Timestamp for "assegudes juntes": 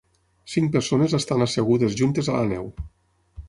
1.47-2.33